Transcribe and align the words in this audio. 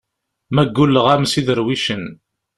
Ma 0.53 0.63
gguleɣ-am 0.67 1.23
s 1.31 1.33
iderwicen. 1.39 2.05